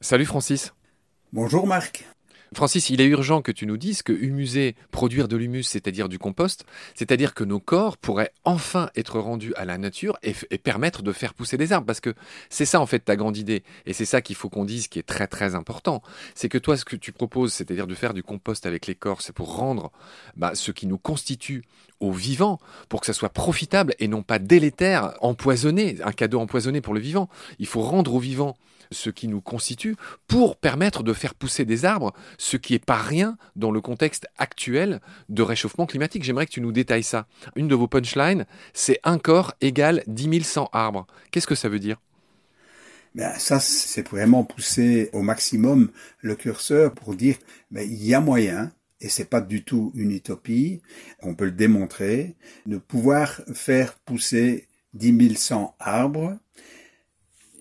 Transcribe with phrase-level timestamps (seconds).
[0.00, 0.72] Salut Francis.
[1.32, 2.04] Bonjour Marc.
[2.54, 6.18] Francis, il est urgent que tu nous dises que humuser, produire de l'humus, c'est-à-dire du
[6.18, 6.64] compost,
[6.94, 11.34] c'est-à-dire que nos corps pourraient enfin être rendus à la nature et, permettre de faire
[11.34, 11.86] pousser des arbres.
[11.86, 12.14] Parce que
[12.50, 13.62] c'est ça en fait ta grande idée.
[13.86, 16.02] Et c'est ça qu'il faut qu'on dise qui est très très important.
[16.34, 19.22] C'est que toi, ce que tu proposes, c'est-à-dire de faire du compost avec les corps,
[19.22, 19.90] c'est pour rendre
[20.36, 21.62] bah, ce qui nous constitue
[22.00, 22.58] au vivant,
[22.88, 27.00] pour que ça soit profitable et non pas délétère, empoisonné, un cadeau empoisonné pour le
[27.00, 27.28] vivant.
[27.58, 28.56] Il faut rendre au vivant
[28.92, 29.96] ce qui nous constitue
[30.28, 34.26] pour permettre de faire pousser des arbres, ce qui n'est pas rien dans le contexte
[34.38, 36.22] actuel de réchauffement climatique.
[36.24, 37.26] J'aimerais que tu nous détailles ça.
[37.56, 41.06] Une de vos punchlines, c'est un corps égale 10 100 arbres.
[41.30, 42.00] Qu'est-ce que ça veut dire?
[43.14, 45.90] Ben, ça, c'est vraiment pousser au maximum
[46.20, 47.36] le curseur pour dire,
[47.70, 50.80] ben, il y a moyen, et c'est pas du tout une utopie,
[51.20, 56.38] on peut le démontrer, de pouvoir faire pousser 10 100 arbres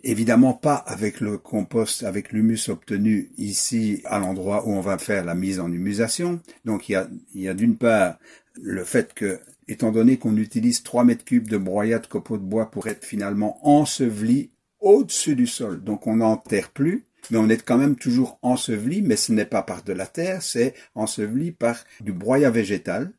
[0.03, 5.23] Évidemment pas avec le compost, avec l'humus obtenu ici à l'endroit où on va faire
[5.23, 6.41] la mise en humusation.
[6.65, 8.17] Donc il y a, il y a d'une part
[8.55, 12.43] le fait que, étant donné qu'on utilise 3 mètres cubes de broyat de copeaux de
[12.43, 17.63] bois pour être finalement enseveli au-dessus du sol, donc on n'enterre plus, mais on est
[17.63, 21.85] quand même toujours enseveli, mais ce n'est pas par de la terre, c'est enseveli par
[21.99, 23.11] du broyat végétal,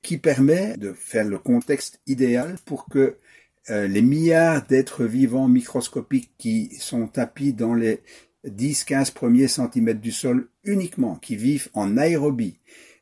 [0.00, 3.18] qui permet de faire le contexte idéal pour que
[3.70, 8.00] euh, les milliards d'êtres vivants microscopiques qui sont tapis dans les
[8.46, 12.58] 10-15 premiers centimètres du sol uniquement, qui vivent en aérobie,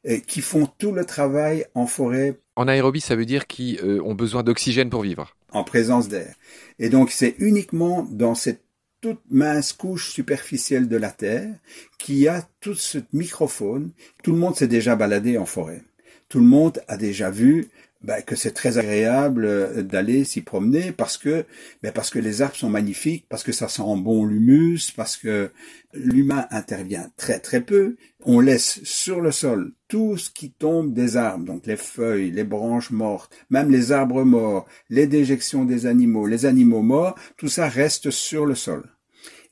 [0.06, 2.38] euh, qui font tout le travail en forêt.
[2.54, 5.36] En aérobie, ça veut dire qu'ils euh, ont besoin d'oxygène pour vivre.
[5.50, 6.34] En présence d'air.
[6.78, 8.62] Et donc c'est uniquement dans cette
[9.00, 11.52] toute mince couche superficielle de la Terre
[11.98, 13.91] qui a toute cette microfaune.
[14.22, 15.82] Tout le monde s'est déjà baladé en forêt.
[16.28, 17.69] Tout le monde a déjà vu
[18.03, 21.45] ben, que c'est très agréable euh, d'aller s'y promener parce que
[21.83, 25.50] ben, parce que les arbres sont magnifiques, parce que ça sent bon l'humus, parce que
[25.94, 27.97] l'humain intervient très très peu.
[28.25, 32.44] On laisse sur le sol tout ce qui tombe des arbres, donc les feuilles, les
[32.44, 37.69] branches mortes, même les arbres morts, les déjections des animaux, les animaux morts, tout ça
[37.69, 38.88] reste sur le sol.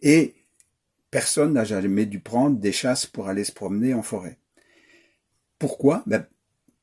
[0.02, 0.34] Et
[1.10, 4.38] personne n'a jamais dû prendre des chasses pour aller se promener en forêt.
[5.58, 6.02] Pourquoi?
[6.06, 6.26] Ben,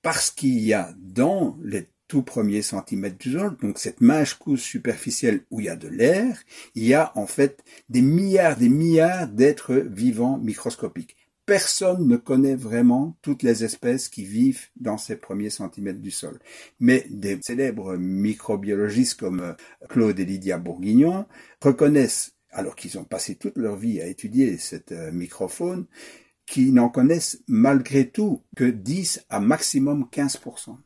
[0.02, 4.62] parce qu'il y a dans les tout premiers centimètres du sol, donc cette mince couche
[4.62, 6.38] superficielle où il y a de l'air,
[6.76, 11.18] il y a en fait des milliards, des milliards d'êtres vivants microscopiques.
[11.46, 16.40] Personne ne connaît vraiment toutes les espèces qui vivent dans ces premiers centimètres du sol.
[16.82, 19.54] Mais des célèbres microbiologistes comme euh,
[19.88, 21.26] Claude et Lydia Bourguignon
[21.62, 25.86] reconnaissent, alors qu'ils ont passé toute leur vie à étudier cette euh, microfaune,
[26.48, 30.78] qui n'en connaissent malgré tout que 10 à maximum 15%.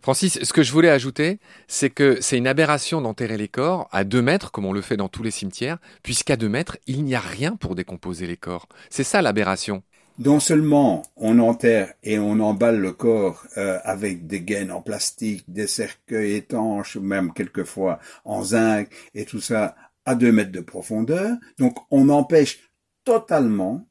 [0.00, 4.02] Francis, ce que je voulais ajouter, c'est que c'est une aberration d'enterrer les corps à
[4.02, 7.14] 2 mètres, comme on le fait dans tous les cimetières, puisqu'à 2 mètres, il n'y
[7.14, 8.66] a rien pour décomposer les corps.
[8.90, 9.82] C'est ça l'aberration.
[10.18, 15.44] Non seulement on enterre et on emballe le corps euh, avec des gaines en plastique,
[15.46, 19.76] des cercueils étanches, même quelquefois en zinc, et tout ça
[20.06, 22.60] à 2 mètres de profondeur, donc on empêche
[23.04, 23.86] totalement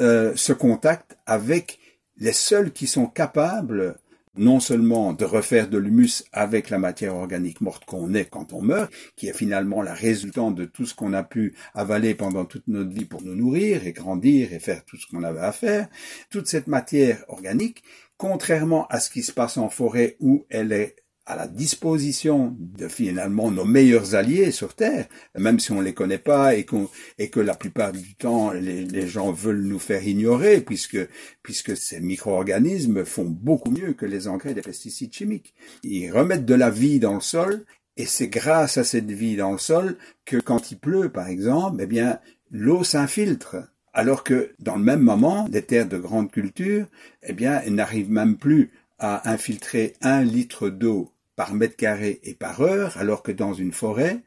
[0.00, 1.78] euh, ce contact avec
[2.16, 3.96] les seuls qui sont capables
[4.36, 8.62] non seulement de refaire de l'humus avec la matière organique morte qu'on est quand on
[8.62, 12.66] meurt, qui est finalement la résultante de tout ce qu'on a pu avaler pendant toute
[12.66, 15.88] notre vie pour nous nourrir et grandir et faire tout ce qu'on avait à faire,
[16.30, 17.84] toute cette matière organique,
[18.16, 20.96] contrairement à ce qui se passe en forêt où elle est
[21.26, 26.18] à la disposition de finalement nos meilleurs alliés sur Terre, même si on les connaît
[26.18, 30.98] pas et, que la plupart du temps les, gens veulent nous faire ignorer puisque
[31.42, 35.54] puisque ces micro-organismes font beaucoup mieux que les engrais des pesticides chimiques.
[35.82, 37.64] Ils remettent de la vie dans le sol
[37.96, 39.96] et c'est grâce à cette vie dans le sol
[40.26, 42.18] que quand il pleut par exemple, eh bien
[42.50, 43.56] l'eau s'infiltre.
[43.94, 46.86] Alors que dans le même moment, les terres de grande culture,
[47.22, 52.60] eh bien, n'arrivent même plus à infiltrer un litre d'eau par mètre carré et par
[52.60, 54.22] heure, alors que dans une forêt,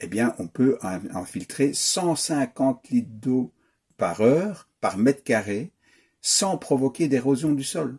[0.00, 3.52] eh bien, on peut infiltrer 150 litres d'eau
[3.96, 5.72] par heure, par mètre carré,
[6.20, 7.98] sans provoquer d'érosion du sol.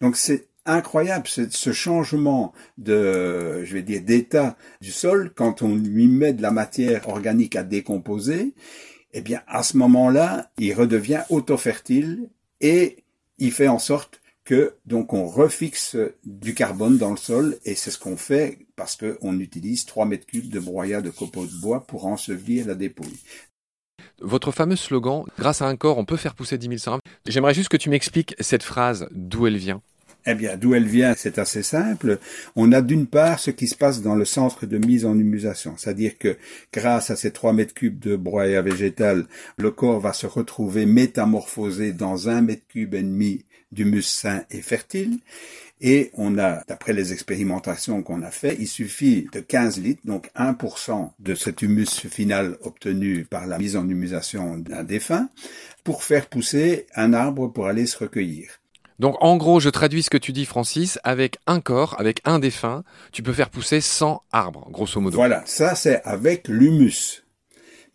[0.00, 6.08] Donc c'est incroyable ce changement de, je vais dire, d'état du sol quand on lui
[6.08, 8.54] met de la matière organique à décomposer.
[9.12, 13.04] Eh bien, à ce moment-là, il redevient auto-fertile et
[13.38, 14.21] il fait en sorte
[14.52, 15.96] que donc on refixe
[16.26, 20.26] du carbone dans le sol et c'est ce qu'on fait parce qu'on utilise 3 mètres
[20.26, 23.18] cubes de broyat de copeaux de bois pour ensevelir la dépouille.
[24.20, 27.02] Votre fameux slogan, grâce à un corps, on peut faire pousser 10 000 arbres.
[27.26, 29.80] J'aimerais juste que tu m'expliques cette phrase, d'où elle vient.
[30.26, 32.18] Eh bien, d'où elle vient, c'est assez simple.
[32.54, 35.76] On a d'une part ce qui se passe dans le centre de mise en humusation,
[35.78, 36.36] c'est-à-dire que
[36.74, 39.24] grâce à ces 3 mètres cubes de broyat végétal,
[39.56, 44.62] le corps va se retrouver métamorphosé dans un mètre cube et demi d'humus sain et
[44.62, 45.18] fertile.
[45.84, 50.30] Et on a, d'après les expérimentations qu'on a fait, il suffit de 15 litres, donc
[50.36, 55.28] 1% de cet humus final obtenu par la mise en humusation d'un défunt,
[55.82, 58.60] pour faire pousser un arbre pour aller se recueillir.
[59.00, 62.38] Donc en gros, je traduis ce que tu dis Francis, avec un corps, avec un
[62.38, 65.16] défunt, tu peux faire pousser 100 arbres, grosso modo.
[65.16, 67.24] Voilà, ça c'est avec l'humus.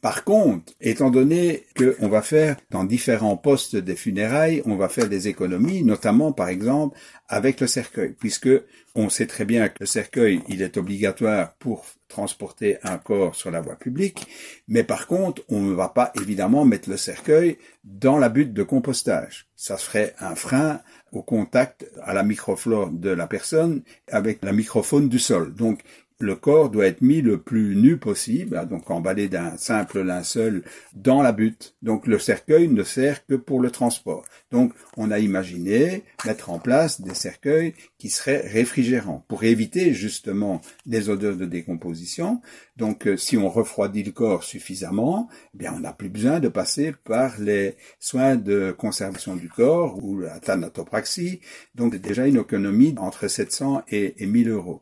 [0.08, 5.10] Par contre, étant donné qu'on va faire dans différents postes des funérailles, on va faire
[5.10, 8.48] des économies, notamment par exemple avec le cercueil, puisque
[8.96, 13.52] on sait très bien que le cercueil, il est obligatoire pour transporter un corps sur
[13.52, 14.28] la voie publique,
[14.70, 18.64] mais par contre, on ne va pas évidemment mettre le cercueil dans la butte de
[18.64, 19.48] compostage.
[19.58, 20.80] Ça serait un frein
[21.12, 25.54] au contact à la microflore de la personne avec la microfaune du sol.
[25.54, 25.82] Donc,
[26.20, 30.64] le corps doit être mis le plus nu possible, hein, donc emballé d'un simple linceul
[30.96, 31.76] dans la butte.
[31.84, 34.26] Donc le cercueil ne sert que pour le transport.
[34.52, 40.62] Donc on a imaginé mettre en place des cercueils qui seraient réfrigérants pour éviter justement
[40.88, 42.42] les odeurs de décomposition.
[42.78, 46.48] Donc euh, si on refroidit le corps suffisamment, eh bien on n'a plus besoin de
[46.48, 51.42] passer par les soins de conservation du corps ou la thanatopraxie.
[51.76, 54.82] Donc déjà une économie entre 700 et, et 1000 euros.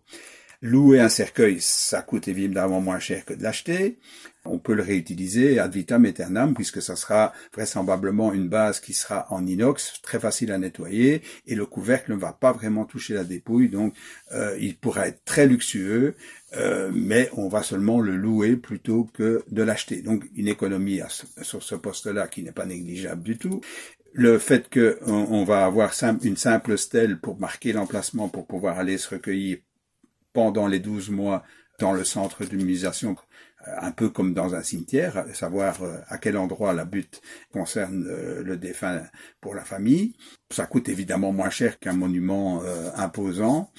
[0.62, 4.00] Louer un cercueil, ça coûte évidemment moins cher que de l'acheter.
[4.46, 9.25] On peut le réutiliser ad vitam aeternam puisque ça sera vraisemblablement une base qui sera
[9.31, 13.24] en inox, très facile à nettoyer et le couvercle ne va pas vraiment toucher la
[13.24, 13.96] dépouille, donc
[14.34, 16.16] euh, il pourra être très luxueux,
[16.57, 20.02] euh, mais on va seulement le louer plutôt que de l'acheter.
[20.02, 21.02] Donc une économie
[21.42, 23.62] sur ce poste-là qui n'est pas négligeable du tout
[24.18, 25.92] le fait qu'on va avoir
[26.24, 29.57] une simple stèle pour marquer l'emplacement pour pouvoir aller se recueillir
[30.35, 31.43] pendant les 12 mois
[31.79, 33.15] dans le centre d'immunisation,
[33.67, 37.21] euh, un peu comme dans un cimetière, savoir euh, à quel endroit la butte
[37.51, 39.01] concerne euh, le défunt
[39.41, 40.15] pour la famille.
[40.51, 42.61] Ça coûte évidemment moins cher qu'un monument
[42.95, 43.71] imposant.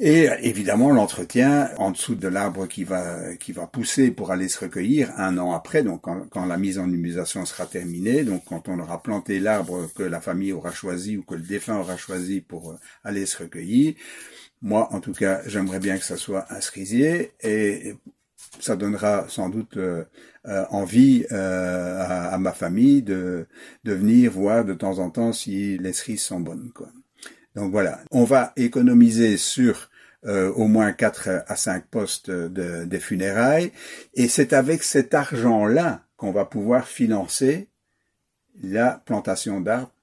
[0.00, 4.58] Et évidemment l'entretien en dessous de l'arbre qui va qui va pousser pour aller se
[4.58, 8.80] recueillir un an après, donc quand, la mise en humusation sera terminée, donc quand on
[8.80, 12.76] aura planté l'arbre que la famille aura choisi ou que le défunt aura choisi pour
[13.04, 13.94] aller se recueillir,
[14.64, 17.96] moi, en tout cas, j'aimerais bien que ça soit un cerisier et
[18.60, 20.04] ça donnera sans doute euh,
[20.46, 23.46] euh, envie euh, à, ma famille de,
[23.84, 26.72] venir voir de temps en temps si les cerises sont bonnes.
[27.54, 29.90] Donc voilà, on va économiser sur
[30.26, 33.72] au moins 4 à 5 postes de, des funérailles
[34.14, 37.68] et c'est avec cet argent-là qu'on va pouvoir financer
[38.62, 39.93] la plantation d'arbres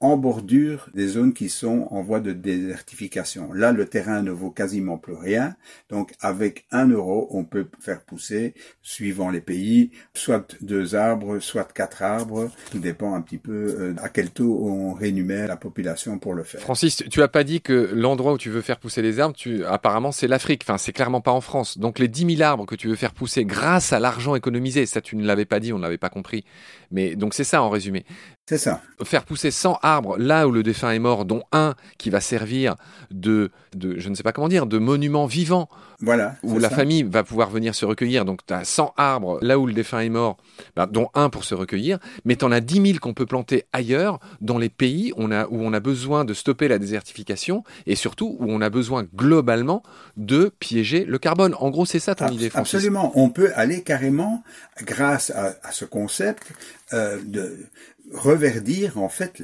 [0.00, 3.52] en bordure des zones qui sont en voie de désertification.
[3.52, 5.54] Là, le terrain ne vaut quasiment plus rien.
[5.90, 11.70] Donc, avec un euro, on peut faire pousser, suivant les pays, soit deux arbres, soit
[11.70, 12.50] quatre arbres.
[12.70, 16.44] Tout dépend un petit peu euh, à quel taux on rémunère la population pour le
[16.44, 16.62] faire.
[16.62, 19.66] Francis, tu as pas dit que l'endroit où tu veux faire pousser les arbres, tu,
[19.66, 20.62] apparemment, c'est l'Afrique.
[20.64, 21.76] Enfin, c'est clairement pas en France.
[21.76, 25.02] Donc, les 10 000 arbres que tu veux faire pousser grâce à l'argent économisé, ça,
[25.02, 26.46] tu ne l'avais pas dit, on ne l'avait pas compris.
[26.90, 28.06] Mais donc, c'est ça en résumé.
[28.50, 28.82] C'est ça.
[29.04, 32.74] Faire pousser 100 arbres là où le défunt est mort, dont un qui va servir
[33.12, 35.68] de, de je ne sais pas comment dire, de monument vivant.
[36.00, 36.34] Voilà.
[36.42, 38.24] Où la famille va pouvoir venir se recueillir.
[38.24, 40.36] Donc tu as 100 arbres là où le défunt est mort,
[40.74, 42.00] ben, dont un pour se recueillir.
[42.24, 45.30] Mais tu en as 10 000 qu'on peut planter ailleurs, dans les pays où on,
[45.30, 49.06] a, où on a besoin de stopper la désertification et surtout où on a besoin
[49.14, 49.84] globalement
[50.16, 51.54] de piéger le carbone.
[51.60, 52.74] En gros, c'est ça ton idée, Francis.
[52.74, 53.12] Absolument.
[53.14, 54.42] On peut aller carrément,
[54.82, 56.50] grâce à, à ce concept,
[56.92, 57.68] euh, de
[58.12, 59.42] reverdir en fait,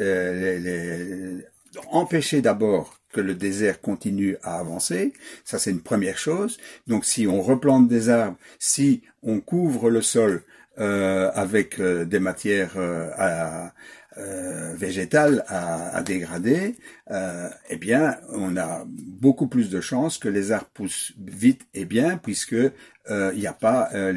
[1.90, 5.12] empêcher d'abord que le désert continue à avancer,
[5.44, 6.58] ça c'est une première chose.
[6.86, 10.42] Donc si on replante des arbres, si on couvre le sol
[10.78, 13.68] euh, avec euh, des matières euh,
[14.74, 16.74] végétales à, dégrader,
[17.70, 22.18] eh bien, on a beaucoup plus de chances que les arbres poussent vite et bien,
[22.18, 22.56] puisque
[23.10, 24.12] euh, il n'y a pas euh,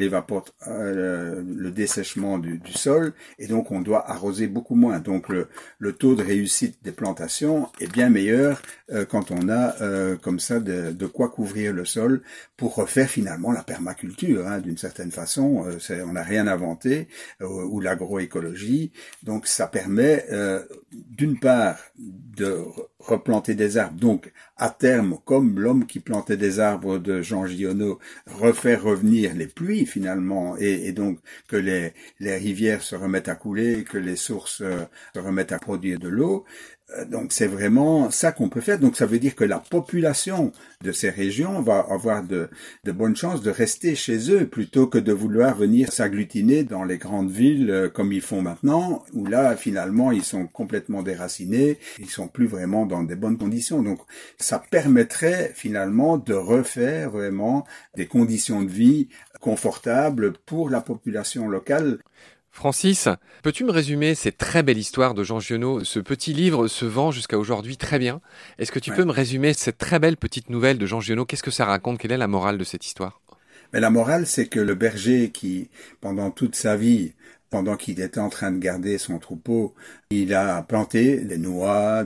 [0.68, 4.98] euh, le dessèchement du, du, sol, et donc on doit arroser beaucoup moins.
[4.98, 9.74] Donc le, le taux de réussite des plantations est bien meilleur euh, quand on a
[10.22, 12.22] comme ça de, de, quoi couvrir le sol
[12.56, 15.64] pour refaire finalement la permaculture, hein, d'une certaine façon.
[15.90, 17.08] on n'a rien inventé,
[17.40, 18.92] ou l'agroécologie.
[19.22, 20.26] Donc ça permet
[20.92, 22.64] d'une part de
[23.00, 27.98] replanter des arbres, donc à terme, comme l'homme qui plantait des arbres de Jean Giono,
[28.26, 33.84] refaire revenir les pluies finalement, et, donc que les, les rivières se remettent à couler,
[33.84, 36.44] que les sources euh, se remettent à produire de l'eau,
[37.08, 38.78] donc c'est vraiment ça qu'on peut faire.
[38.78, 42.48] Donc ça veut dire que la population de ces régions va avoir de,
[42.84, 46.98] de, bonnes chances de rester chez eux plutôt que de vouloir venir s'agglutiner dans les
[46.98, 52.10] grandes villes euh, comme ils font maintenant, où là finalement ils sont complètement déracinés, ils
[52.10, 53.82] sont plus vraiment dans des bonnes conditions.
[53.82, 54.00] Donc
[54.38, 57.64] ça permettrait finalement de refaire vraiment
[57.96, 59.08] des conditions de vie
[59.40, 61.98] confortables pour la population locale.
[62.52, 63.08] Francis,
[63.42, 65.84] peux-tu me résumer cette très belle histoire de Jean Giono?
[65.84, 68.20] Ce petit livre se vend jusqu'à aujourd'hui très bien.
[68.58, 71.24] Est-ce que tu peux me résumer cette très belle petite nouvelle de Jean Giono?
[71.24, 71.98] Qu'est-ce que ça raconte?
[71.98, 73.20] Quelle est la morale de cette histoire?
[73.72, 77.12] Mais la morale, c'est que le berger qui, pendant toute sa vie,
[77.50, 79.74] pendant qu'il était en train de garder son troupeau,
[80.10, 82.04] il a planté des noix,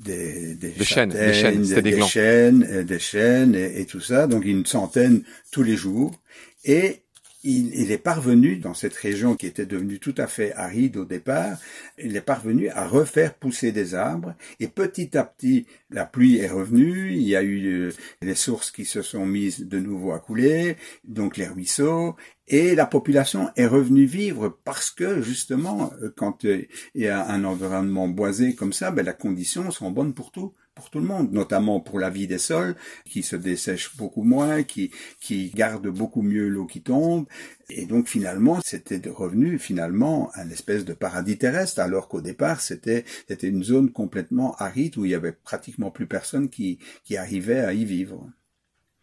[0.00, 4.44] des, des, chênes, des chênes, des, des, chênes, des chênes et, et, tout ça, donc
[4.44, 6.12] une centaine tous les jours.
[6.64, 7.02] Et
[7.44, 11.58] il, est parvenu, dans cette région qui était devenue tout à fait aride au départ,
[11.98, 16.48] il est parvenu à refaire pousser des arbres, et petit à petit, la pluie est
[16.48, 20.20] revenue, il y a eu euh, les sources qui se sont mises de nouveau à
[20.20, 22.14] couler, donc les ruisseaux,
[22.48, 27.26] et la population est revenue vivre parce que justement, euh, quand euh, il y a
[27.28, 31.06] un environnement boisé comme ça, ben, les conditions sont bonnes pour tout pour tout le
[31.06, 35.88] monde, notamment pour la vie des sols, qui se dessèchent beaucoup moins, qui, qui gardent
[35.88, 37.26] beaucoup mieux l'eau qui tombe.
[37.68, 43.04] Et donc finalement, c'était revenu finalement un espèce de paradis terrestre, alors qu'au départ, c'était,
[43.28, 47.60] c'était une zone complètement aride où il y avait pratiquement plus personne qui, qui arrivait
[47.60, 48.30] à y vivre.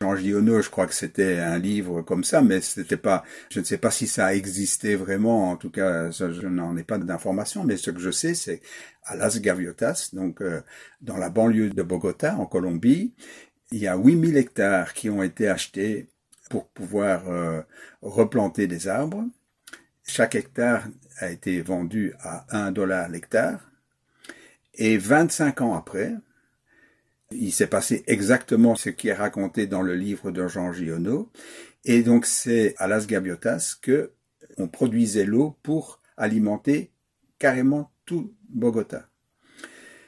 [0.01, 3.77] Jean je crois que c'était un livre comme ça, mais c'était pas, je ne sais
[3.77, 7.75] pas si ça a existé vraiment, en tout cas, je n'en ai pas d'informations, mais
[7.75, 8.62] ce que je sais, c'est
[9.03, 10.62] à Las Gaviotas, donc euh,
[11.01, 13.13] dans la banlieue de Bogota, en Colombie,
[13.72, 16.08] il y a 8000 hectares qui ont été achetés
[16.50, 17.62] pour pouvoir euh,
[18.01, 19.25] replanter des arbres.
[20.06, 20.88] Chaque hectare
[21.18, 23.70] a été vendu à 1 dollar l'hectare.
[24.75, 26.15] Et 25 ans après,
[27.31, 31.29] il s'est passé exactement ce qui est raconté dans le livre de Jean Giono.
[31.86, 34.12] Et donc c'est à Las Gaviotas que
[34.57, 36.91] on produisait l'eau pour alimenter
[37.38, 39.07] carrément tout Bogota.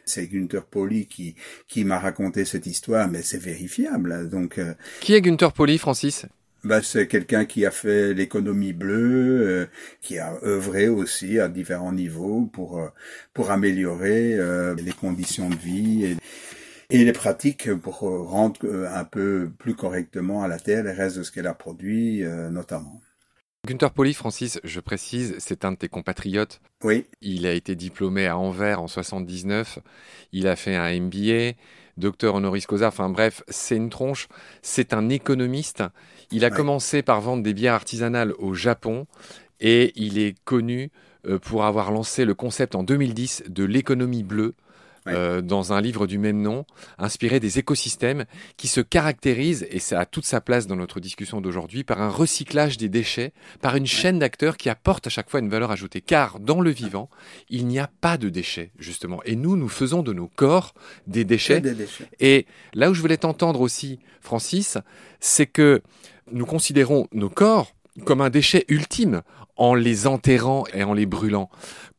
[0.06, 1.36] C'est Günther Pauli qui,
[1.68, 4.30] qui m'a raconté cette histoire, mais c'est vérifiable.
[4.30, 6.26] Donc, euh, qui est Günther Pauli, Francis?
[6.64, 9.66] bah, c'est quelqu'un qui a fait l'économie bleue, euh,
[10.02, 12.90] qui a œuvré aussi à différents niveaux pour euh,
[13.34, 14.38] pour améliorer
[14.76, 16.18] les conditions de vie et,
[16.92, 18.60] et les pratiques pour rendre
[18.94, 23.02] un peu plus correctement à la terre les restes de ce qu'elle a produit, notamment.
[23.68, 26.62] Günther Pauli, Francis, je précise, c'est un de tes compatriotes.
[26.84, 27.06] Oui.
[27.22, 29.78] Il a été diplômé à Anvers en 79.
[30.32, 31.54] Il a fait un MBA,
[31.96, 32.88] docteur honoris causa.
[32.88, 34.30] Enfin bref, c'est une tronche.
[34.64, 35.84] C'est un économiste.
[36.32, 39.06] Il a commencé par vendre des bières artisanales au Japon
[39.60, 40.90] et il est connu
[41.28, 44.56] euh, pour avoir lancé le concept en 2010 de l'économie bleue
[45.08, 46.66] euh, dans un livre du même nom,
[46.98, 48.26] inspiré des écosystèmes
[48.58, 52.10] qui se caractérisent, et ça a toute sa place dans notre discussion d'aujourd'hui, par un
[52.10, 56.02] recyclage des déchets, par une chaîne d'acteurs qui apporte à chaque fois une valeur ajoutée.
[56.02, 57.10] Car dans le vivant,
[57.50, 59.22] il n'y a pas de déchets, justement.
[59.26, 60.74] Et nous, nous faisons de nos corps
[61.08, 61.62] des déchets.
[61.62, 62.08] Des déchets.
[62.20, 64.78] Et là où je voulais t'entendre aussi, Francis,
[65.20, 65.82] c'est que
[66.32, 67.74] nous considérons nos corps
[68.06, 69.22] comme un déchet ultime
[69.58, 71.50] en les enterrant et en les brûlant.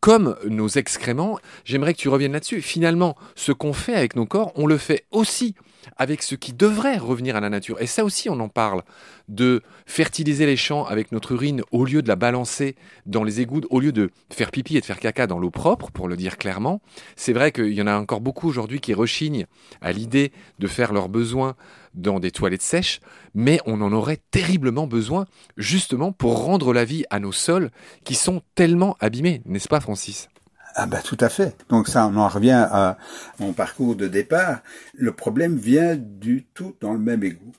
[0.00, 2.60] Comme nos excréments, j'aimerais que tu reviennes là-dessus.
[2.60, 5.54] Finalement, ce qu'on fait avec nos corps, on le fait aussi
[5.96, 7.80] avec ce qui devrait revenir à la nature.
[7.80, 8.82] Et ça aussi, on en parle,
[9.28, 13.62] de fertiliser les champs avec notre urine au lieu de la balancer dans les égouts,
[13.70, 16.38] au lieu de faire pipi et de faire caca dans l'eau propre, pour le dire
[16.38, 16.80] clairement.
[17.16, 19.46] C'est vrai qu'il y en a encore beaucoup aujourd'hui qui rechignent
[19.80, 21.54] à l'idée de faire leurs besoins
[21.94, 23.00] dans des toilettes sèches,
[23.34, 27.70] mais on en aurait terriblement besoin justement pour rendre la vie à nos sols
[28.04, 30.28] qui sont tellement abîmés, n'est-ce pas Francis?
[30.74, 31.56] Ah bah tout à fait.
[31.68, 32.98] Donc ça, on en revient à
[33.38, 34.62] mon parcours de départ.
[34.94, 37.52] Le problème vient du tout dans le même égout.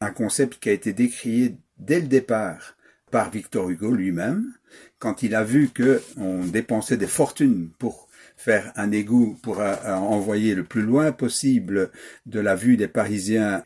[0.00, 2.76] Un concept qui a été décrié dès le départ
[3.10, 4.52] par Victor Hugo lui-même,
[4.98, 10.54] quand il a vu que on dépensait des fortunes pour faire un égout, pour envoyer
[10.54, 11.90] le plus loin possible
[12.26, 13.62] de la vue des Parisiens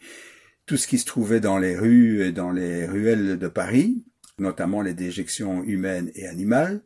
[0.67, 4.05] tout ce qui se trouvait dans les rues et dans les ruelles de Paris,
[4.39, 6.81] notamment les déjections humaines et animales,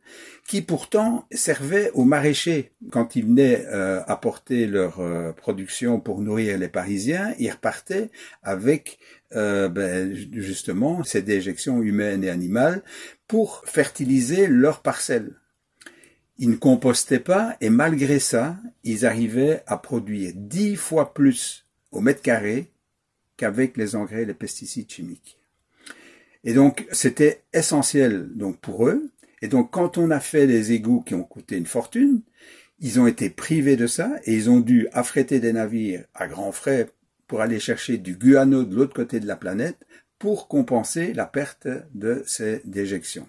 [0.46, 2.72] qui pourtant servaient aux maraîchers.
[2.90, 8.10] Quand ils venaient euh, apporter leur euh, production pour nourrir les Parisiens, ils repartaient
[8.42, 8.98] avec
[9.34, 12.82] euh, ben, justement ces déjections humaines et animales
[13.26, 15.34] pour fertiliser leurs parcelles.
[16.38, 22.00] Ils ne compostaient pas et malgré ça, ils arrivaient à produire dix fois plus au
[22.00, 22.70] mètre carré
[23.36, 25.35] qu'avec les engrais et les pesticides chimiques.
[26.46, 29.10] Et donc, c'était essentiel donc pour eux.
[29.42, 32.22] Et donc, quand on a fait les égouts qui ont coûté une fortune,
[32.78, 36.52] ils ont été privés de ça et ils ont dû affréter des navires à grands
[36.52, 36.88] frais
[37.26, 39.78] pour aller chercher du guano de l'autre côté de la planète
[40.20, 43.28] pour compenser la perte de ces déjections.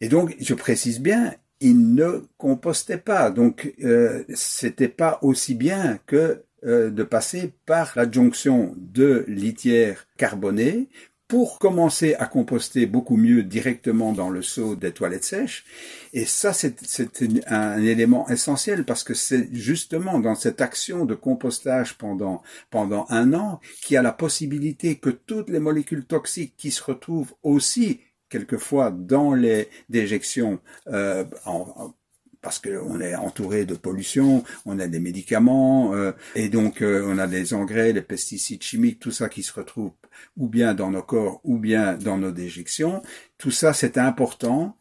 [0.00, 5.98] Et donc, je précise bien, ils ne compostaient pas, donc euh, c'était pas aussi bien
[6.06, 10.88] que euh, de passer par l'adjonction de litière carbonée
[11.32, 15.64] pour commencer à composter beaucoup mieux directement dans le seau des toilettes sèches.
[16.12, 21.96] Et ça, c'est un élément essentiel parce que c'est justement dans cette action de compostage
[21.96, 26.70] pendant, pendant un an qu'il y a la possibilité que toutes les molécules toxiques qui
[26.70, 31.94] se retrouvent aussi quelquefois dans les déjections euh, en,
[32.42, 37.18] parce qu'on est entouré de pollution, on a des médicaments, euh, et donc euh, on
[37.18, 39.92] a des engrais, des pesticides chimiques, tout ça qui se retrouve
[40.36, 43.02] ou bien dans nos corps ou bien dans nos déjections.
[43.38, 44.76] Tout ça, c'est important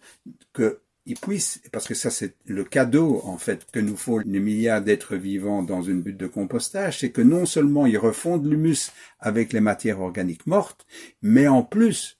[0.53, 0.82] que
[1.15, 5.15] puissent, parce que ça c'est le cadeau en fait que nous font les milliards d'êtres
[5.15, 9.62] vivants dans une butte de compostage, c'est que non seulement ils refondent l'humus avec les
[9.62, 10.86] matières organiques mortes,
[11.22, 12.20] mais en plus,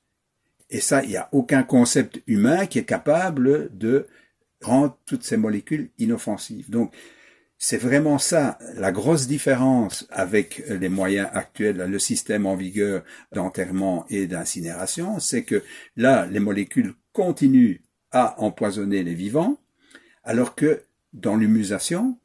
[0.70, 4.08] et ça il n'y a aucun concept humain qui est capable de
[4.62, 6.70] rendre toutes ces molécules inoffensives.
[6.70, 6.94] Donc,
[7.58, 13.04] c'est vraiment ça, la grosse différence avec les moyens actuels, le système en vigueur
[13.34, 15.64] d'enterrement et d'incinération, c'est que
[15.96, 19.60] là, les molécules continuent à empoisonner les vivants,
[20.24, 20.82] alors que
[21.14, 22.18] dans l'humusation,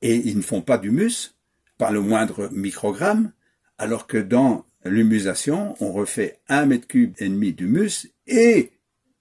[0.00, 1.36] et ils ne font pas d'humus,
[1.78, 3.32] pas le moindre microgramme,
[3.78, 8.72] alors que dans l'humusation, on refait un mètre cube et demi d'humus et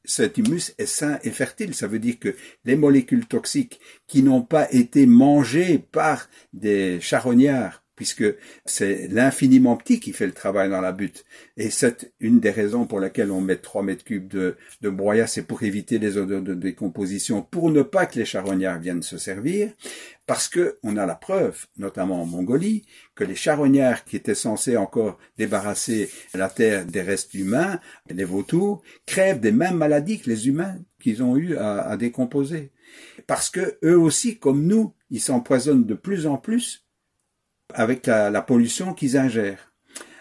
[0.04, 1.74] cet humus est sain et fertile.
[1.74, 7.84] Ça veut dire que les molécules toxiques qui n'ont pas été mangées par des charognards
[8.02, 8.26] puisque
[8.66, 11.24] c'est l'infiniment petit qui fait le travail dans la butte.
[11.56, 14.92] Et c'est une des raisons pour laquelle on met 3 mètres cubes de, de
[15.28, 19.20] c'est pour éviter les odeurs de décomposition, pour ne pas que les charognards viennent se
[19.20, 19.70] servir,
[20.26, 24.78] parce que on a la preuve, notamment en Mongolie, que les charognards qui étaient censés
[24.78, 27.80] encore débarrasser la terre des restes humains,
[28.10, 32.72] les vautours, crèvent des mêmes maladies que les humains qu'ils ont eu à, à décomposer.
[33.28, 36.81] Parce que eux aussi, comme nous, ils s'empoisonnent de plus en plus
[37.74, 39.72] avec la, pollution qu'ils ingèrent.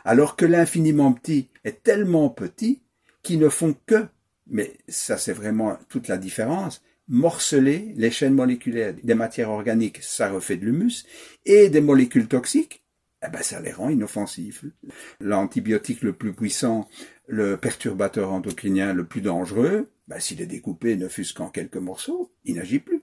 [0.05, 2.83] Alors que l'infiniment petit est tellement petit
[3.23, 4.07] qu'ils ne font que,
[4.47, 10.31] mais ça c'est vraiment toute la différence, morceler les chaînes moléculaires des matières organiques, ça
[10.31, 11.05] refait de l'humus,
[11.45, 12.85] et des molécules toxiques,
[13.23, 14.65] eh ben ça les rend inoffensifs.
[15.21, 16.89] L'antibiotique le plus puissant,
[17.27, 22.33] le perturbateur endocrinien le plus dangereux, ben s'il est découpé ne fût-ce qu'en quelques morceaux,
[22.45, 23.00] il n'agit plus.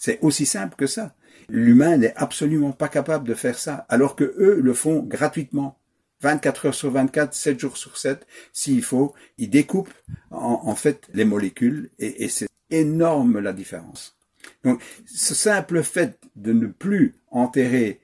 [0.00, 1.14] C'est aussi simple que ça.
[1.50, 5.78] L'humain n'est absolument pas capable de faire ça, alors que eux le font gratuitement.
[6.22, 9.92] 24 heures sur 24, 7 jours sur 7, s'il faut, ils découpent
[10.30, 14.16] en, fait les molécules et, c'est énorme la différence.
[14.64, 18.00] Donc ce simple fait de ne plus enterrer,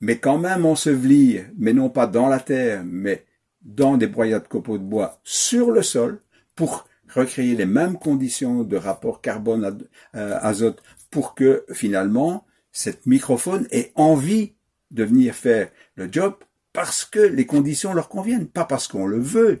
[0.00, 3.24] mais quand même ensevelir, mais non pas dans la terre, mais
[3.62, 6.20] dans des broyades de copeaux de bois sur le sol,
[6.54, 13.92] pour recréer les mêmes conditions de rapport carbone-azote euh, pour que finalement cette microphone ait
[13.94, 14.54] envie
[14.90, 16.34] de venir faire le job
[16.72, 19.60] parce que les conditions leur conviennent, pas parce qu'on le veut,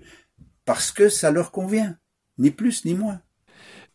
[0.64, 1.96] parce que ça leur convient,
[2.38, 3.20] ni plus ni moins.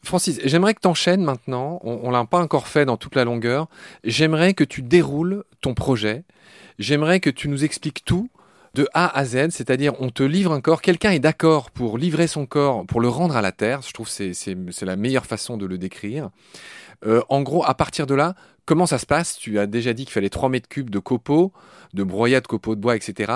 [0.03, 3.23] Francis, j'aimerais que tu enchaînes maintenant, on, ne l'a pas encore fait dans toute la
[3.23, 3.67] longueur,
[4.03, 6.25] j'aimerais que tu déroules ton projet,
[6.77, 8.29] j'aimerais que tu nous expliques tout
[8.75, 12.27] de A à Z, c'est-à-dire on te livre un corps, quelqu'un est d'accord pour livrer
[12.27, 15.55] son corps, pour le rendre à la terre, je trouve que c'est la meilleure façon
[15.55, 16.29] de le décrire.
[17.05, 18.35] Euh, en gros, à partir de là,
[18.65, 19.37] comment ça se passe?
[19.37, 21.53] Tu as déjà dit qu'il fallait 3 mètres cubes de copeaux,
[21.93, 23.31] de broyats de copeaux de bois, etc.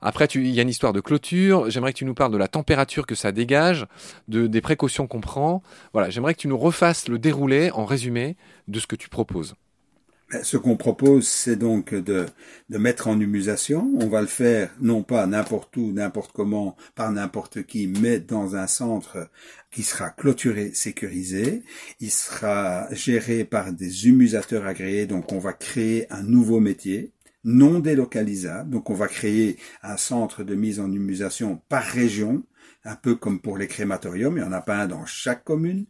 [0.00, 1.70] Après, il y a une histoire de clôture.
[1.70, 3.86] J'aimerais que tu nous parles de la température que ça dégage,
[4.26, 5.62] de, des précautions qu'on prend.
[5.92, 9.54] Voilà, j'aimerais que tu nous refasses le déroulé en résumé de ce que tu proposes.
[10.42, 12.26] Ce qu'on propose, c'est donc de,
[12.68, 13.90] de mettre en humusation.
[14.00, 18.54] On va le faire non pas n'importe où, n'importe comment, par n'importe qui, mais dans
[18.54, 19.28] un centre
[19.72, 21.62] qui sera clôturé, sécurisé.
[21.98, 25.06] Il sera géré par des humusateurs agréés.
[25.06, 27.12] Donc on va créer un nouveau métier
[27.42, 28.70] non délocalisable.
[28.70, 32.44] Donc on va créer un centre de mise en humusation par région,
[32.84, 34.36] un peu comme pour les crématoriums.
[34.36, 35.86] Il y en a pas un dans chaque commune.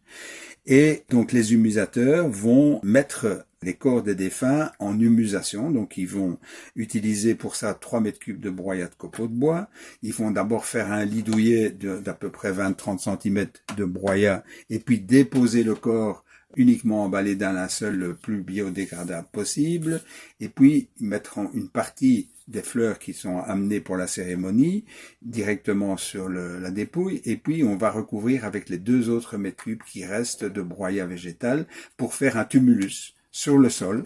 [0.65, 5.71] Et donc les humusateurs vont mettre les corps des défunts en humusation.
[5.71, 6.39] Donc ils vont
[6.75, 9.69] utiliser pour ça 3 mètres cubes de broyat de copeaux de bois.
[10.01, 13.47] Ils vont d'abord faire un lit douillet d'à peu près 20-30 cm
[13.77, 16.23] de broyat et puis déposer le corps
[16.57, 20.01] uniquement emballé d'un linceul le plus biodégradable possible,
[20.41, 24.83] et puis mettre une partie des fleurs qui sont amenées pour la cérémonie
[25.21, 29.83] directement sur la dépouille, et puis on va recouvrir avec les deux autres mètres cubes
[29.83, 34.03] qui restent de broyat végétal pour faire un tumulus sur le sol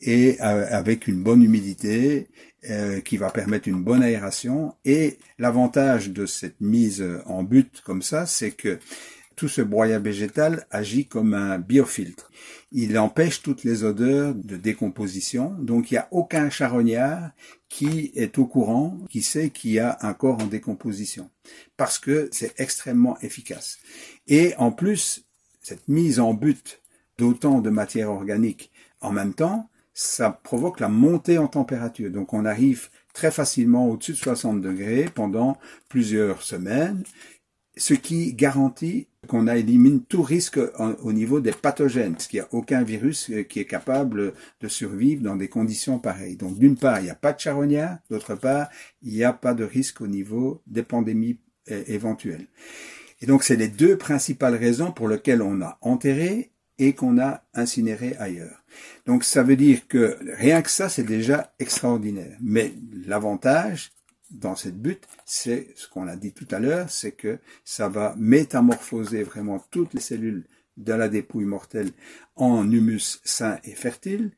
[0.00, 2.28] et euh, avec une bonne humidité
[2.68, 4.74] euh, qui va permettre une bonne aération.
[4.84, 8.78] Et l'avantage de cette mise en but comme ça, c'est que
[9.36, 12.30] tout ce broyat végétal agit comme un biofiltre.
[12.72, 17.30] Il empêche toutes les odeurs de décomposition, donc il n'y a aucun charognard
[17.68, 21.30] qui est au courant, qui sait qu'il y a un corps en décomposition,
[21.76, 23.78] parce que c'est extrêmement efficace.
[24.26, 25.24] Et en plus,
[25.62, 26.80] cette mise en but
[27.18, 32.10] d'autant de matière organique en même temps, ça provoque la montée en température.
[32.10, 37.02] Donc on arrive très facilement au-dessus de 60 degrés pendant plusieurs semaines,
[37.78, 42.48] ce qui garantit qu'on élimine tout risque au niveau des pathogènes, parce qu'il n'y a
[42.52, 46.36] aucun virus euh, qui est capable de survivre dans des conditions pareilles.
[46.36, 48.68] Donc d'une part, il n'y a pas de charognard, d'autre part,
[49.02, 51.38] il n'y a pas de risque au niveau des pandémies
[51.70, 52.46] euh, éventuelles.
[53.20, 57.42] Et donc c'est les deux principales raisons pour lesquelles on a enterré et qu'on a
[57.54, 58.62] incinéré ailleurs.
[59.06, 62.36] Donc ça veut dire que rien que ça, c'est déjà extraordinaire.
[62.40, 62.74] Mais
[63.06, 63.92] l'avantage,
[64.30, 68.14] dans cette butte, c'est ce qu'on a dit tout à l'heure, c'est que ça va
[68.18, 70.44] métamorphoser vraiment toutes les cellules
[70.76, 71.90] de la dépouille mortelle
[72.34, 74.32] en humus sain et fertile,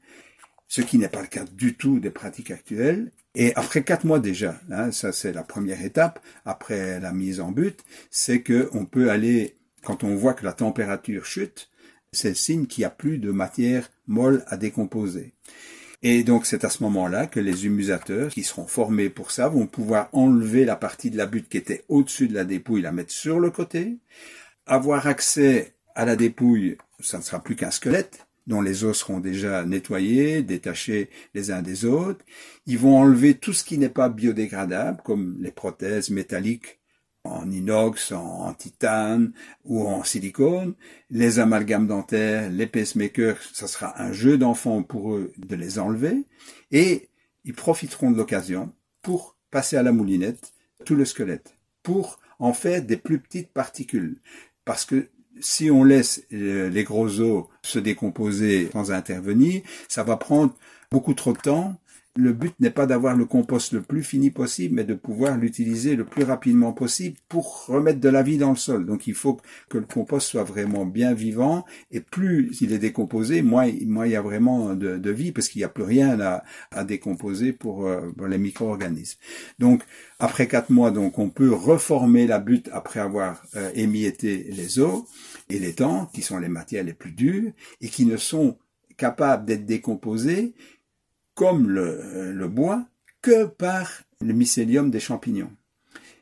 [0.68, 3.10] ce qui n'est pas le cas du tout des pratiques actuelles.
[3.34, 7.50] Et après quatre mois déjà, hein, ça c'est la première étape, après la mise en
[7.50, 11.70] butte, c'est que on peut aller, quand on voit que la température chute,
[12.12, 15.32] c'est le signe qu'il n'y a plus de matière molle à décomposer.
[16.02, 19.66] Et donc c'est à ce moment-là que les humusateurs qui seront formés pour ça vont
[19.66, 23.12] pouvoir enlever la partie de la butte qui était au-dessus de la dépouille, la mettre
[23.12, 23.96] sur le côté,
[24.66, 29.20] avoir accès à la dépouille, ça ne sera plus qu'un squelette, dont les os seront
[29.20, 32.24] déjà nettoyés, détachés les uns des autres.
[32.66, 36.77] Ils vont enlever tout ce qui n'est pas biodégradable, comme les prothèses métalliques
[37.30, 39.32] en inox, en, titane
[39.64, 40.74] ou en silicone.
[41.10, 46.24] Les amalgames dentaires, les pacemakers, ça sera un jeu d'enfant pour eux de les enlever.
[46.70, 47.08] Et
[47.44, 50.52] ils profiteront de l'occasion pour passer à la moulinette
[50.84, 54.18] tout le squelette, pour en faire des plus petites particules.
[54.64, 55.08] Parce que
[55.40, 60.54] si on laisse euh, les gros os se décomposer sans intervenir, ça va prendre
[60.90, 61.78] beaucoup trop de temps
[62.18, 65.94] le but n'est pas d'avoir le compost le plus fini possible, mais de pouvoir l'utiliser
[65.94, 68.86] le plus rapidement possible pour remettre de la vie dans le sol.
[68.86, 73.40] Donc il faut que le compost soit vraiment bien vivant, et plus il est décomposé,
[73.42, 77.52] moins, il y a vraiment de, vie, parce qu'il n'y a plus rien à, décomposer
[77.52, 79.18] pour, euh, pour les micro-organismes.
[79.60, 79.84] Donc
[80.18, 85.06] après quatre mois, donc on peut reformer la butte après avoir euh, émietté les eaux
[85.50, 88.58] et les temps, qui sont les matières les plus dures, et qui ne sont
[88.96, 90.54] capables d'être décomposées
[91.38, 92.84] comme le, le bois
[93.22, 93.88] que par
[94.20, 95.52] le mycélium des champignons.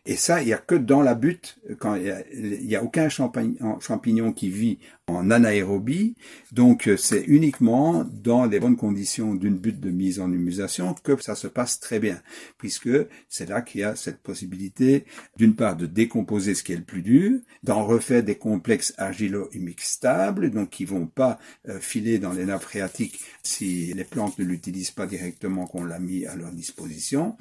[0.09, 4.33] Et ça, il n'y a que dans la butte, quand il n'y a, aucun champignon,
[4.33, 6.15] qui vit en anaérobie,
[6.53, 11.21] donc euh, c'est uniquement dans les bonnes conditions d'une butte de mise en humusation que
[11.21, 12.21] ça se passe très bien,
[12.57, 12.91] puisque
[13.29, 16.85] c'est là qu'il y a cette possibilité, d'une part, de décomposer ce qui est le
[16.85, 21.39] plus dur, d'en refaire des complexes argilo-humiques stables, donc qui vont pas
[21.69, 25.99] euh, filer dans les nappes phréatiques si les plantes ne l'utilisent pas directement qu'on l'a
[25.99, 27.37] mis à leur disposition,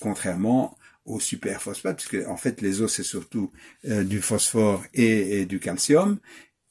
[0.00, 0.76] contrairement
[1.10, 3.50] au superphosphate, puisque en fait les os c'est surtout
[3.88, 6.18] euh, du phosphore et, du calcium,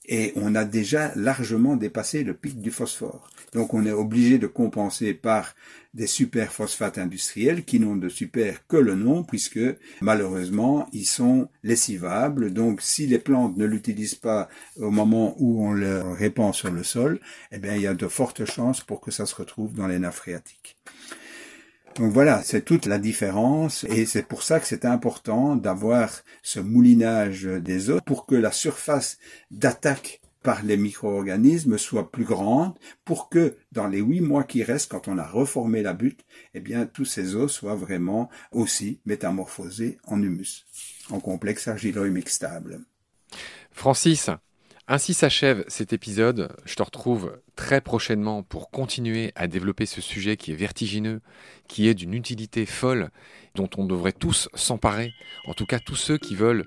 [0.05, 3.29] et on a déjà largement dépassé le pic du phosphore.
[3.53, 5.55] Donc on est obligé de compenser par
[5.93, 9.59] des superphosphates industriels qui n'ont de super que le nom, puisque
[10.01, 12.53] malheureusement ils sont lessivables.
[12.53, 16.83] Donc si les plantes ne l'utilisent pas au moment où on le répand sur le
[16.83, 17.19] sol,
[17.51, 19.99] eh bien il y a de fortes chances pour que ça se retrouve dans les
[19.99, 20.77] nappes phréatiques.
[21.95, 26.09] Donc voilà, c'est toute la différence et c'est pour ça que c'est important d'avoir
[26.43, 29.17] ce moulinage des eaux pour que la surface
[29.51, 32.73] d'attaque par les micro-organismes soit plus grande
[33.03, 36.61] pour que dans les huit mois qui restent, quand on a reformé la butte, eh
[36.61, 40.65] bien, tous ces os soient vraiment aussi métamorphosés en humus,
[41.09, 42.79] en complexe argilo-humique stable.
[43.71, 44.29] Francis,
[44.89, 46.49] ainsi s'achève cet épisode.
[46.65, 51.21] Je te retrouve très prochainement pour continuer à développer ce sujet qui est vertigineux,
[51.67, 53.11] qui est d'une utilité folle,
[53.53, 55.13] dont on devrait tous s'emparer.
[55.45, 56.65] En tout cas, tous ceux qui veulent,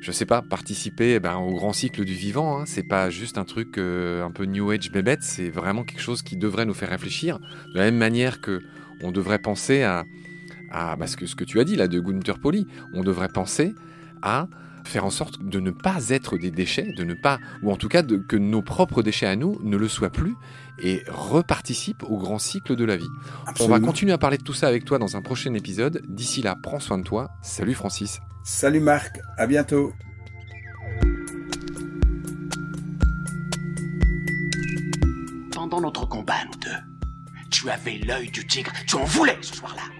[0.00, 2.58] je sais pas, participer eh ben, au grand cycle du vivant.
[2.58, 2.66] Hein.
[2.66, 6.22] C'est pas juste un truc euh, un peu New Age bébête, c'est vraiment quelque chose
[6.22, 7.38] qui devrait nous faire réfléchir.
[7.38, 8.60] De la même manière que
[9.02, 10.04] on devrait penser à,
[11.16, 13.72] que ce que tu as dit là de Gunther Pauli, on devrait penser
[14.22, 14.48] à
[14.84, 17.88] faire en sorte de ne pas être des déchets, de ne pas, ou en tout
[17.88, 20.34] cas de, que nos propres déchets à nous ne le soient plus
[20.82, 23.08] et reparticipent au grand cycle de la vie.
[23.60, 26.02] On va continuer à parler de tout ça avec toi dans un prochain épisode.
[26.08, 27.30] D'ici là, prends soin de toi.
[27.42, 28.20] Salut Francis.
[28.44, 29.92] Salut Marc, à bientôt.
[35.52, 39.99] Pendant notre combat, nous deux, tu avais l'œil du tigre, tu en voulais ce soir-là.